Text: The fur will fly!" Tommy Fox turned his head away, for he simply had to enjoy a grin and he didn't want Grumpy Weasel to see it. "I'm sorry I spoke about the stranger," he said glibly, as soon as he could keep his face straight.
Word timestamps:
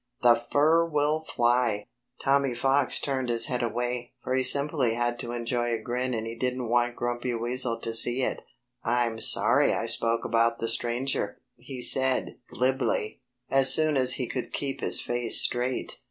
The 0.23 0.43
fur 0.51 0.83
will 0.83 1.25
fly!" 1.35 1.85
Tommy 2.23 2.55
Fox 2.55 2.99
turned 2.99 3.29
his 3.29 3.45
head 3.45 3.61
away, 3.61 4.13
for 4.23 4.33
he 4.33 4.41
simply 4.41 4.95
had 4.95 5.19
to 5.19 5.31
enjoy 5.31 5.73
a 5.73 5.77
grin 5.77 6.15
and 6.15 6.25
he 6.25 6.33
didn't 6.33 6.69
want 6.69 6.95
Grumpy 6.95 7.35
Weasel 7.35 7.79
to 7.81 7.93
see 7.93 8.23
it. 8.23 8.39
"I'm 8.83 9.19
sorry 9.19 9.73
I 9.73 9.85
spoke 9.85 10.25
about 10.25 10.57
the 10.57 10.67
stranger," 10.69 11.37
he 11.55 11.83
said 11.83 12.39
glibly, 12.47 13.21
as 13.51 13.75
soon 13.75 13.95
as 13.95 14.13
he 14.13 14.25
could 14.25 14.51
keep 14.53 14.81
his 14.81 14.99
face 14.99 15.39
straight. 15.39 15.99